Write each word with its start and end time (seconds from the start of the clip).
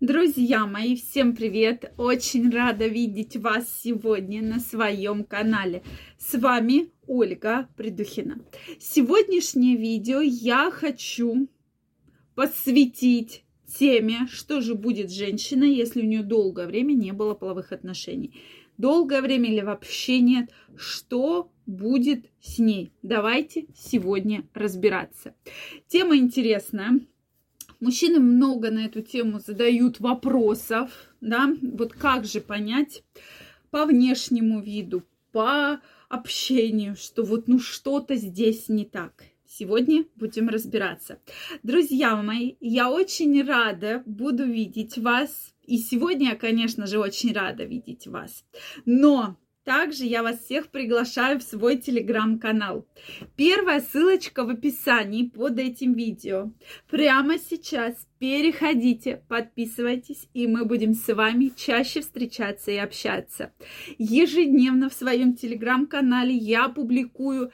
Друзья 0.00 0.66
мои, 0.66 0.96
всем 0.96 1.36
привет! 1.36 1.94
Очень 1.96 2.50
рада 2.50 2.88
видеть 2.88 3.36
вас 3.36 3.80
сегодня 3.80 4.42
на 4.42 4.58
своем 4.58 5.22
канале. 5.22 5.84
С 6.18 6.36
вами 6.36 6.90
Ольга 7.06 7.68
Придухина. 7.76 8.44
Сегодняшнее 8.80 9.76
видео 9.76 10.20
я 10.20 10.72
хочу 10.72 11.48
посвятить 12.34 13.44
теме, 13.66 14.26
что 14.28 14.60
же 14.60 14.74
будет 14.74 15.10
с 15.10 15.14
женщиной, 15.14 15.72
если 15.72 16.02
у 16.02 16.06
нее 16.06 16.24
долгое 16.24 16.66
время 16.66 16.92
не 16.92 17.12
было 17.12 17.34
половых 17.34 17.70
отношений. 17.70 18.34
Долгое 18.76 19.22
время 19.22 19.48
или 19.48 19.60
вообще 19.60 20.18
нет, 20.18 20.50
что 20.76 21.52
будет 21.66 22.26
с 22.40 22.58
ней. 22.58 22.92
Давайте 23.02 23.66
сегодня 23.76 24.44
разбираться. 24.54 25.36
Тема 25.86 26.16
интересная 26.16 27.00
Мужчины 27.80 28.20
много 28.20 28.70
на 28.70 28.86
эту 28.86 29.02
тему 29.02 29.40
задают 29.40 30.00
вопросов, 30.00 30.90
да, 31.20 31.54
вот 31.62 31.92
как 31.92 32.24
же 32.24 32.40
понять 32.40 33.02
по 33.70 33.86
внешнему 33.86 34.60
виду, 34.60 35.02
по 35.32 35.80
общению, 36.08 36.96
что 36.96 37.22
вот 37.24 37.48
ну 37.48 37.58
что-то 37.58 38.14
здесь 38.16 38.68
не 38.68 38.84
так. 38.84 39.24
Сегодня 39.46 40.04
будем 40.16 40.48
разбираться. 40.48 41.20
Друзья 41.62 42.16
мои, 42.16 42.54
я 42.60 42.90
очень 42.90 43.40
рада 43.46 44.02
буду 44.04 44.44
видеть 44.44 44.98
вас. 44.98 45.54
И 45.62 45.78
сегодня 45.78 46.30
я, 46.30 46.36
конечно 46.36 46.86
же, 46.86 46.98
очень 46.98 47.32
рада 47.32 47.64
видеть 47.64 48.06
вас. 48.06 48.44
Но 48.84 49.36
также 49.64 50.04
я 50.04 50.22
вас 50.22 50.40
всех 50.40 50.68
приглашаю 50.68 51.40
в 51.40 51.42
свой 51.42 51.76
телеграм-канал. 51.76 52.86
Первая 53.36 53.80
ссылочка 53.80 54.44
в 54.44 54.50
описании 54.50 55.24
под 55.24 55.58
этим 55.58 55.94
видео. 55.94 56.52
Прямо 56.88 57.38
сейчас 57.38 57.94
переходите, 58.24 59.22
подписывайтесь, 59.28 60.30
и 60.32 60.46
мы 60.46 60.64
будем 60.64 60.94
с 60.94 61.12
вами 61.12 61.52
чаще 61.54 62.00
встречаться 62.00 62.70
и 62.70 62.78
общаться. 62.78 63.52
Ежедневно 63.98 64.88
в 64.88 64.94
своем 64.94 65.34
телеграм-канале 65.34 66.34
я 66.34 66.70
публикую 66.70 67.52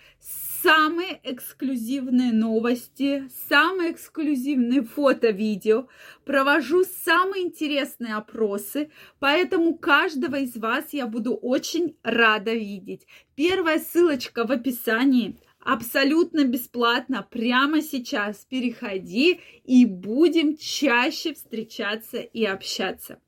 самые 0.62 1.19
эксклюзивные 1.25 2.33
новости, 2.33 3.28
самые 3.48 3.91
эксклюзивные 3.91 4.83
фото-видео, 4.83 5.89
провожу 6.25 6.84
самые 6.84 7.47
интересные 7.47 8.14
опросы, 8.14 8.92
поэтому 9.19 9.77
каждого 9.77 10.36
из 10.36 10.56
вас 10.56 10.92
я 10.92 11.08
буду 11.08 11.34
очень 11.34 11.97
рада 12.05 12.55
видеть. 12.55 13.08
Первая 13.34 13.80
ссылочка 13.80 14.47
в 14.47 14.52
описании 14.52 15.36
абсолютно 15.61 16.44
бесплатно 16.44 17.27
прямо 17.30 17.83
сейчас 17.83 18.47
переходи 18.48 19.41
и 19.64 19.84
будем 19.84 20.56
чаще 20.56 21.34
встречаться 21.34 22.19
и 22.19 22.44
общаться. 22.44 23.20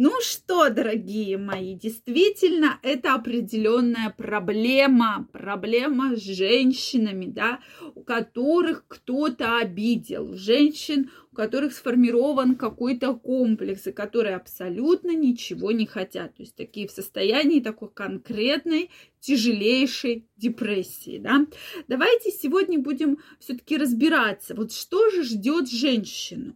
Ну 0.00 0.12
что, 0.20 0.70
дорогие 0.70 1.38
мои, 1.38 1.74
действительно, 1.74 2.78
это 2.84 3.14
определенная 3.14 4.14
проблема, 4.16 5.28
проблема 5.32 6.14
с 6.14 6.22
женщинами, 6.22 7.26
да, 7.26 7.58
у 7.96 8.04
которых 8.04 8.84
кто-то 8.86 9.58
обидел, 9.58 10.34
женщин, 10.34 11.10
у 11.32 11.34
которых 11.34 11.72
сформирован 11.72 12.54
какой-то 12.54 13.12
комплекс, 13.14 13.88
и 13.88 13.92
которые 13.92 14.36
абсолютно 14.36 15.16
ничего 15.16 15.72
не 15.72 15.84
хотят. 15.84 16.36
То 16.36 16.44
есть 16.44 16.54
такие 16.54 16.86
в 16.86 16.92
состоянии 16.92 17.58
такой 17.58 17.90
конкретной, 17.90 18.92
тяжелейшей 19.18 20.28
депрессии, 20.36 21.18
да. 21.18 21.44
Давайте 21.88 22.30
сегодня 22.30 22.78
будем 22.78 23.18
все-таки 23.40 23.76
разбираться, 23.76 24.54
вот 24.54 24.72
что 24.72 25.10
же 25.10 25.24
ждет 25.24 25.68
женщину. 25.68 26.54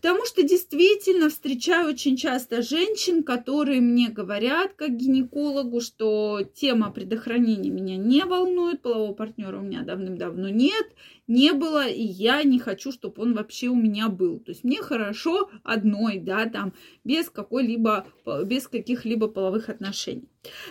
Потому 0.00 0.24
что 0.26 0.44
действительно 0.44 1.28
встречаю 1.28 1.88
очень 1.88 2.16
часто 2.16 2.62
женщин, 2.62 3.24
которые 3.24 3.80
мне 3.80 4.10
говорят, 4.10 4.74
как 4.74 4.96
гинекологу, 4.96 5.80
что 5.80 6.42
тема 6.54 6.92
предохранения 6.92 7.70
меня 7.70 7.96
не 7.96 8.24
волнует, 8.24 8.80
полового 8.80 9.12
партнера 9.12 9.58
у 9.58 9.62
меня 9.62 9.82
давным-давно 9.82 10.50
нет, 10.50 10.86
не 11.26 11.52
было, 11.52 11.88
и 11.88 12.00
я 12.00 12.44
не 12.44 12.60
хочу, 12.60 12.92
чтобы 12.92 13.22
он 13.22 13.34
вообще 13.34 13.66
у 13.66 13.74
меня 13.74 14.08
был. 14.08 14.38
То 14.38 14.52
есть 14.52 14.62
мне 14.62 14.80
хорошо 14.82 15.50
одной, 15.64 16.20
да, 16.20 16.46
там, 16.46 16.74
без 17.02 17.28
какой-либо, 17.28 18.06
без 18.44 18.68
каких-либо 18.68 19.26
половых 19.26 19.68
отношений. 19.68 20.28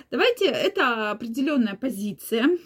Давайте, 0.10 0.46
это 0.46 1.12
определенная 1.12 1.76
позиция, 1.76 2.58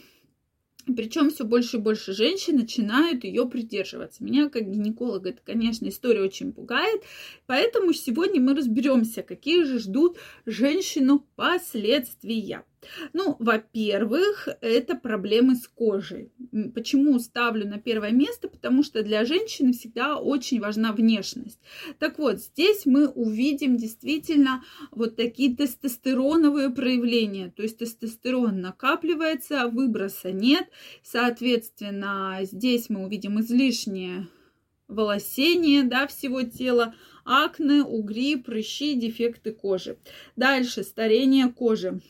причем 0.85 1.29
все 1.29 1.43
больше 1.43 1.77
и 1.77 1.79
больше 1.79 2.13
женщин 2.13 2.57
начинают 2.57 3.23
ее 3.23 3.47
придерживаться. 3.47 4.23
Меня 4.23 4.49
как 4.49 4.69
гинеколога 4.69 5.29
это, 5.29 5.41
конечно, 5.43 5.87
история 5.87 6.21
очень 6.21 6.53
пугает. 6.53 7.01
Поэтому 7.45 7.93
сегодня 7.93 8.41
мы 8.41 8.55
разберемся, 8.55 9.23
какие 9.23 9.63
же 9.63 9.79
ждут 9.79 10.17
женщину 10.45 11.25
последствия. 11.35 12.63
Ну, 13.13 13.35
во-первых, 13.39 14.47
это 14.61 14.95
проблемы 14.95 15.55
с 15.55 15.67
кожей. 15.67 16.31
Почему 16.73 17.17
ставлю 17.19 17.67
на 17.67 17.79
первое 17.79 18.11
место? 18.11 18.47
Потому 18.47 18.83
что 18.83 19.03
для 19.03 19.25
женщины 19.25 19.73
всегда 19.73 20.17
очень 20.17 20.59
важна 20.59 20.91
внешность. 20.91 21.59
Так 21.99 22.17
вот, 22.17 22.39
здесь 22.39 22.85
мы 22.85 23.07
увидим 23.07 23.77
действительно 23.77 24.63
вот 24.91 25.15
такие 25.15 25.55
тестостероновые 25.55 26.69
проявления. 26.69 27.53
То 27.55 27.63
есть 27.63 27.77
тестостерон 27.77 28.61
накапливается, 28.61 29.67
выброса 29.67 30.31
нет. 30.31 30.67
Соответственно, 31.03 32.39
здесь 32.41 32.89
мы 32.89 33.05
увидим 33.05 33.39
излишнее 33.39 34.27
волосение 34.87 35.83
да, 35.83 36.05
всего 36.07 36.41
тела, 36.43 36.93
акне, 37.23 37.81
угри, 37.81 38.35
прыщи, 38.35 38.95
дефекты 38.95 39.53
кожи. 39.53 39.97
Дальше 40.35 40.83
старение 40.83 41.47
кожи 41.49 42.01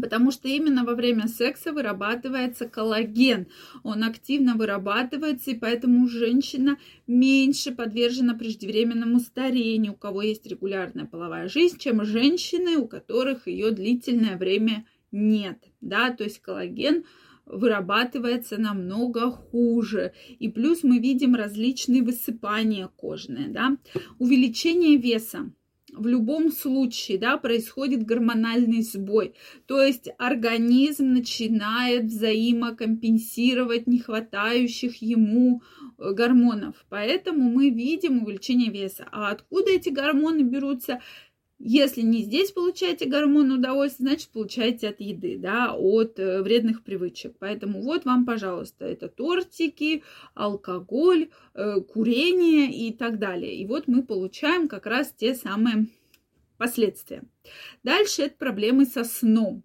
Потому 0.00 0.30
что 0.30 0.48
именно 0.48 0.84
во 0.84 0.94
время 0.94 1.26
секса 1.26 1.72
вырабатывается 1.72 2.68
коллаген. 2.68 3.46
Он 3.82 4.04
активно 4.04 4.54
вырабатывается, 4.54 5.50
и 5.50 5.58
поэтому 5.58 6.06
женщина 6.06 6.76
меньше 7.06 7.72
подвержена 7.72 8.34
преждевременному 8.34 9.20
старению, 9.20 9.92
у 9.92 9.96
кого 9.96 10.22
есть 10.22 10.46
регулярная 10.46 11.06
половая 11.06 11.48
жизнь, 11.48 11.78
чем 11.78 12.04
женщины, 12.04 12.76
у 12.76 12.86
которых 12.86 13.48
ее 13.48 13.70
длительное 13.70 14.36
время 14.36 14.86
нет. 15.12 15.64
Да? 15.80 16.10
То 16.10 16.24
есть 16.24 16.40
коллаген 16.40 17.04
вырабатывается 17.46 18.60
намного 18.60 19.30
хуже. 19.30 20.12
И 20.38 20.48
плюс 20.48 20.82
мы 20.82 20.98
видим 20.98 21.34
различные 21.34 22.02
высыпания 22.02 22.88
кожные. 22.96 23.48
Да? 23.48 23.76
Увеличение 24.18 24.96
веса 24.96 25.50
в 25.96 26.06
любом 26.06 26.52
случае, 26.52 27.18
да, 27.18 27.38
происходит 27.38 28.04
гормональный 28.04 28.82
сбой. 28.82 29.34
То 29.66 29.82
есть 29.82 30.08
организм 30.18 31.12
начинает 31.12 32.04
взаимокомпенсировать 32.04 33.86
нехватающих 33.86 35.02
ему 35.02 35.62
э, 35.98 36.12
гормонов. 36.12 36.74
Поэтому 36.88 37.50
мы 37.50 37.70
видим 37.70 38.22
увеличение 38.22 38.70
веса. 38.70 39.08
А 39.10 39.30
откуда 39.30 39.70
эти 39.70 39.88
гормоны 39.88 40.42
берутся? 40.42 41.00
Если 41.58 42.02
не 42.02 42.22
здесь 42.22 42.52
получаете 42.52 43.06
гормон 43.06 43.50
удовольствия, 43.50 44.04
значит 44.08 44.28
получаете 44.28 44.90
от 44.90 45.00
еды, 45.00 45.38
да, 45.38 45.74
от 45.74 46.18
э, 46.18 46.42
вредных 46.42 46.84
привычек. 46.84 47.34
Поэтому 47.38 47.80
вот 47.80 48.04
вам, 48.04 48.26
пожалуйста, 48.26 48.84
это 48.84 49.08
тортики, 49.08 50.02
алкоголь, 50.34 51.30
э, 51.54 51.80
курение 51.80 52.70
и 52.70 52.92
так 52.92 53.18
далее. 53.18 53.54
И 53.54 53.66
вот 53.66 53.88
мы 53.88 54.02
получаем 54.02 54.68
как 54.68 54.84
раз 54.84 55.14
те 55.16 55.34
самые 55.34 55.86
последствия. 56.58 57.22
Дальше 57.82 58.22
это 58.22 58.36
проблемы 58.36 58.84
со 58.84 59.04
сном. 59.04 59.62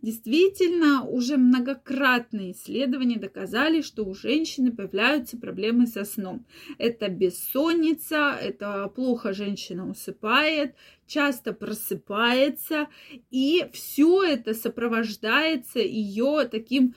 Действительно, 0.00 1.04
уже 1.04 1.36
многократные 1.36 2.52
исследования 2.52 3.18
доказали, 3.18 3.82
что 3.82 4.04
у 4.04 4.14
женщины 4.14 4.72
появляются 4.72 5.36
проблемы 5.36 5.86
со 5.86 6.04
сном. 6.04 6.46
Это 6.78 7.08
бессонница, 7.08 8.36
это 8.40 8.88
плохо 8.88 9.32
женщина 9.32 9.88
усыпает, 9.88 10.74
часто 11.06 11.52
просыпается, 11.52 12.88
и 13.30 13.66
все 13.72 14.22
это 14.24 14.54
сопровождается 14.54 15.78
ее 15.80 16.48
таким 16.50 16.94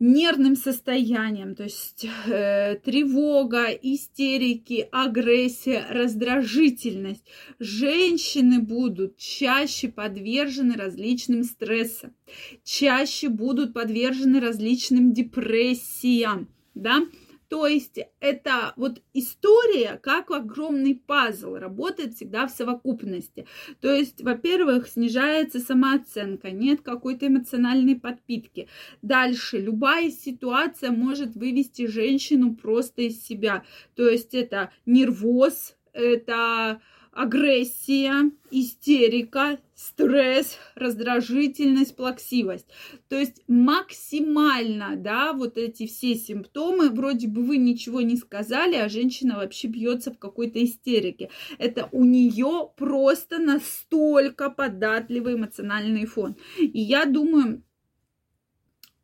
нервным 0.00 0.54
состоянием, 0.54 1.54
то 1.54 1.64
есть 1.64 2.06
э, 2.26 2.76
тревога, 2.84 3.66
истерики, 3.66 4.88
агрессия, 4.92 5.84
раздражительность. 5.90 7.24
Женщины 7.58 8.60
будут 8.60 9.16
чаще 9.16 9.88
подвержены 9.88 10.74
различным 10.74 11.42
стрессам, 11.42 12.14
чаще 12.62 13.28
будут 13.28 13.74
подвержены 13.74 14.40
различным 14.40 15.12
депрессиям, 15.12 16.48
да, 16.74 17.02
то 17.48 17.66
есть 17.66 17.98
это 18.20 18.74
вот 18.76 19.00
история 19.14 19.98
как 20.02 20.30
огромный 20.30 20.94
пазл, 20.94 21.54
работает 21.56 22.14
всегда 22.14 22.46
в 22.46 22.50
совокупности. 22.50 23.46
То 23.80 23.92
есть, 23.92 24.22
во-первых, 24.22 24.88
снижается 24.88 25.58
самооценка, 25.58 26.50
нет 26.50 26.82
какой-то 26.82 27.26
эмоциональной 27.26 27.96
подпитки. 27.96 28.68
Дальше, 29.02 29.58
любая 29.58 30.10
ситуация 30.10 30.90
может 30.90 31.36
вывести 31.36 31.86
женщину 31.86 32.54
просто 32.54 33.02
из 33.02 33.22
себя. 33.24 33.64
То 33.94 34.08
есть 34.08 34.34
это 34.34 34.70
нервоз, 34.84 35.76
это 35.92 36.80
агрессия, 37.18 38.30
истерика, 38.52 39.58
стресс, 39.74 40.56
раздражительность, 40.76 41.96
плаксивость. 41.96 42.68
То 43.08 43.18
есть 43.18 43.42
максимально, 43.48 44.94
да, 44.94 45.32
вот 45.32 45.58
эти 45.58 45.88
все 45.88 46.14
симптомы, 46.14 46.90
вроде 46.90 47.26
бы 47.26 47.42
вы 47.42 47.56
ничего 47.56 48.02
не 48.02 48.16
сказали, 48.16 48.76
а 48.76 48.88
женщина 48.88 49.34
вообще 49.34 49.66
бьется 49.66 50.12
в 50.12 50.18
какой-то 50.18 50.62
истерике. 50.62 51.28
Это 51.58 51.88
у 51.90 52.04
нее 52.04 52.70
просто 52.76 53.38
настолько 53.38 54.48
податливый 54.48 55.34
эмоциональный 55.34 56.06
фон. 56.06 56.36
И 56.56 56.78
я 56.78 57.04
думаю, 57.04 57.64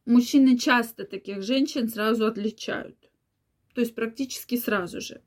мужчины 0.07 0.57
часто 0.57 1.05
таких 1.05 1.43
женщин 1.43 1.89
сразу 1.89 2.27
отличают. 2.27 2.97
То 3.75 3.81
есть 3.81 3.97
практически 3.97 4.57
сразу 4.57 5.01
же. 5.01 5.21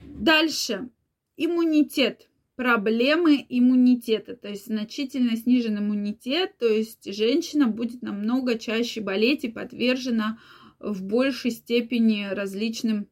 Дальше 0.00 0.88
иммунитет, 1.36 2.28
проблемы 2.56 3.44
иммунитета, 3.48 4.36
то 4.36 4.48
есть 4.48 4.66
значительно 4.66 5.36
снижен 5.36 5.78
иммунитет, 5.78 6.58
то 6.58 6.68
есть 6.68 7.12
женщина 7.12 7.66
будет 7.66 8.02
намного 8.02 8.58
чаще 8.58 9.00
болеть 9.00 9.44
и 9.44 9.48
подвержена 9.48 10.38
в 10.78 11.02
большей 11.02 11.50
степени 11.50 12.28
различным 12.30 13.08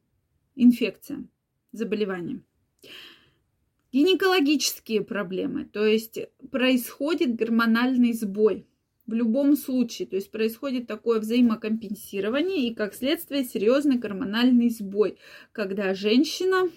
инфекциям, 0.55 1.29
заболеваниям. 1.71 2.45
Гинекологические 3.91 5.01
проблемы, 5.01 5.65
то 5.65 5.85
есть 5.85 6.19
происходит 6.49 7.35
гормональный 7.35 8.13
сбой 8.13 8.67
в 9.05 9.13
любом 9.13 9.57
случае, 9.57 10.07
то 10.07 10.15
есть 10.15 10.31
происходит 10.31 10.87
такое 10.87 11.19
взаимокомпенсирование 11.19 12.69
и 12.69 12.73
как 12.73 12.93
следствие 12.93 13.43
серьезный 13.43 13.97
гормональный 13.97 14.69
сбой, 14.69 15.17
когда 15.51 15.93
женщина 15.93 16.69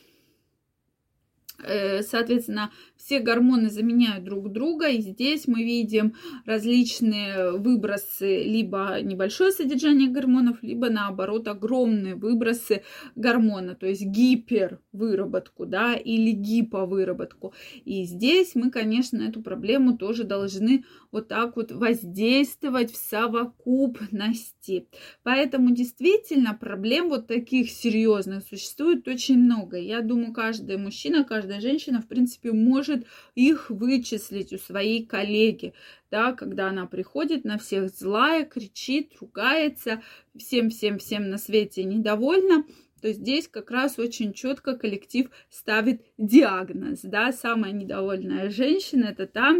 соответственно, 1.58 2.70
все 2.96 3.20
гормоны 3.20 3.68
заменяют 3.68 4.24
друг 4.24 4.50
друга, 4.50 4.88
и 4.88 5.00
здесь 5.00 5.46
мы 5.46 5.62
видим 5.62 6.14
различные 6.46 7.52
выбросы, 7.52 8.44
либо 8.44 9.00
небольшое 9.02 9.52
содержание 9.52 10.08
гормонов, 10.08 10.62
либо 10.62 10.88
наоборот 10.88 11.48
огромные 11.48 12.14
выбросы 12.14 12.82
гормона, 13.14 13.74
то 13.74 13.86
есть 13.86 14.02
гипервыработку, 14.02 15.66
да, 15.66 15.94
или 15.94 16.30
гиповыработку. 16.30 17.52
И 17.84 18.04
здесь 18.04 18.54
мы, 18.54 18.70
конечно, 18.70 19.22
эту 19.22 19.42
проблему 19.42 19.98
тоже 19.98 20.24
должны 20.24 20.84
вот 21.12 21.28
так 21.28 21.56
вот 21.56 21.72
воздействовать 21.72 22.90
в 22.92 22.96
совокупности. 22.96 24.88
Поэтому 25.22 25.70
действительно 25.72 26.54
проблем 26.54 27.08
вот 27.08 27.26
таких 27.26 27.70
серьезных 27.70 28.44
существует 28.44 29.06
очень 29.06 29.38
много. 29.38 29.76
Я 29.78 30.00
думаю, 30.00 30.32
каждый 30.32 30.76
мужчина, 30.78 31.24
каждая 31.44 31.60
женщина, 31.60 32.00
в 32.00 32.06
принципе, 32.06 32.52
может 32.52 33.06
их 33.34 33.68
вычислить 33.68 34.54
у 34.54 34.58
своей 34.58 35.04
коллеги, 35.04 35.74
да, 36.10 36.32
когда 36.32 36.70
она 36.70 36.86
приходит 36.86 37.44
на 37.44 37.58
всех 37.58 37.90
злая, 37.90 38.46
кричит, 38.46 39.12
ругается, 39.20 40.02
всем-всем-всем 40.34 41.28
на 41.28 41.36
свете 41.36 41.84
недовольна, 41.84 42.64
то 43.02 43.12
здесь 43.12 43.46
как 43.46 43.70
раз 43.70 43.98
очень 43.98 44.32
четко 44.32 44.74
коллектив 44.74 45.28
ставит 45.50 46.00
диагноз, 46.16 47.00
да, 47.02 47.30
самая 47.30 47.72
недовольная 47.72 48.48
женщина 48.48 49.04
это 49.04 49.26
та, 49.26 49.54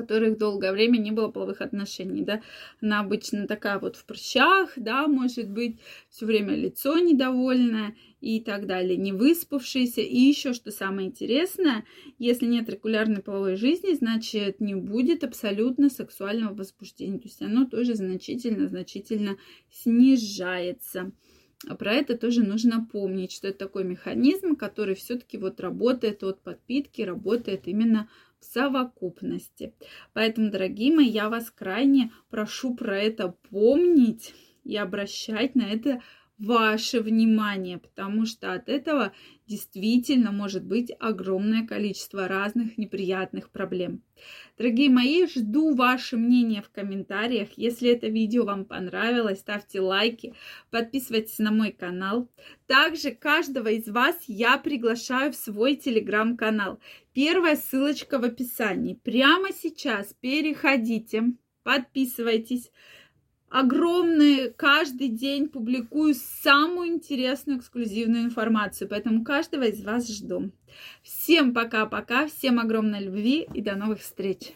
которых 0.00 0.38
долгое 0.38 0.72
время 0.72 0.98
не 0.98 1.10
было 1.10 1.28
половых 1.28 1.60
отношений, 1.60 2.22
да. 2.22 2.42
Она 2.80 3.00
обычно 3.00 3.46
такая 3.46 3.78
вот 3.78 3.96
в 3.96 4.04
прыщах, 4.04 4.72
да, 4.76 5.06
может 5.06 5.48
быть, 5.50 5.78
все 6.08 6.26
время 6.26 6.54
лицо 6.54 6.98
недовольное 6.98 7.94
и 8.20 8.40
так 8.40 8.66
далее, 8.66 8.96
не 8.96 9.12
выспавшаяся. 9.12 10.00
И 10.00 10.18
еще, 10.18 10.52
что 10.52 10.70
самое 10.70 11.08
интересное, 11.08 11.84
если 12.18 12.46
нет 12.46 12.68
регулярной 12.68 13.22
половой 13.22 13.56
жизни, 13.56 13.94
значит, 13.94 14.60
не 14.60 14.74
будет 14.74 15.24
абсолютно 15.24 15.90
сексуального 15.90 16.54
возбуждения. 16.54 17.18
То 17.18 17.28
есть 17.28 17.42
оно 17.42 17.66
тоже 17.66 17.94
значительно-значительно 17.94 19.36
снижается. 19.70 21.12
А 21.68 21.74
про 21.74 21.92
это 21.92 22.16
тоже 22.16 22.42
нужно 22.42 22.86
помнить, 22.90 23.32
что 23.32 23.48
это 23.48 23.58
такой 23.58 23.84
механизм, 23.84 24.56
который 24.56 24.94
все-таки 24.94 25.36
вот 25.36 25.60
работает 25.60 26.22
от 26.22 26.40
подпитки, 26.40 27.02
работает 27.02 27.68
именно 27.68 28.08
в 28.40 28.44
совокупности. 28.44 29.74
Поэтому, 30.12 30.50
дорогие 30.50 30.94
мои, 30.94 31.06
я 31.06 31.28
вас 31.28 31.50
крайне 31.50 32.10
прошу 32.30 32.74
про 32.74 32.98
это 32.98 33.34
помнить 33.50 34.34
и 34.64 34.76
обращать 34.76 35.54
на 35.54 35.62
это 35.62 36.02
ваше 36.40 37.00
внимание, 37.00 37.78
потому 37.78 38.24
что 38.24 38.54
от 38.54 38.68
этого 38.68 39.12
действительно 39.46 40.32
может 40.32 40.64
быть 40.64 40.90
огромное 40.98 41.66
количество 41.66 42.28
разных 42.28 42.78
неприятных 42.78 43.50
проблем. 43.50 44.02
Дорогие 44.56 44.90
мои, 44.90 45.26
жду 45.26 45.74
ваше 45.74 46.16
мнение 46.16 46.62
в 46.62 46.70
комментариях. 46.70 47.50
Если 47.56 47.90
это 47.90 48.08
видео 48.08 48.44
вам 48.44 48.64
понравилось, 48.64 49.40
ставьте 49.40 49.80
лайки, 49.80 50.34
подписывайтесь 50.70 51.38
на 51.38 51.50
мой 51.50 51.72
канал. 51.72 52.30
Также 52.66 53.10
каждого 53.10 53.68
из 53.68 53.88
вас 53.88 54.16
я 54.26 54.56
приглашаю 54.56 55.32
в 55.32 55.36
свой 55.36 55.76
телеграм-канал. 55.76 56.80
Первая 57.12 57.56
ссылочка 57.56 58.18
в 58.18 58.24
описании. 58.24 58.94
Прямо 58.94 59.48
сейчас 59.52 60.14
переходите, 60.20 61.34
подписывайтесь 61.64 62.70
огромные, 63.50 64.50
каждый 64.50 65.08
день 65.08 65.48
публикую 65.48 66.14
самую 66.14 66.88
интересную 66.88 67.58
эксклюзивную 67.58 68.22
информацию, 68.22 68.88
поэтому 68.88 69.24
каждого 69.24 69.64
из 69.64 69.84
вас 69.84 70.08
жду. 70.08 70.52
Всем 71.02 71.52
пока-пока, 71.52 72.28
всем 72.28 72.60
огромной 72.60 73.04
любви 73.04 73.46
и 73.52 73.60
до 73.60 73.74
новых 73.74 74.00
встреч! 74.00 74.54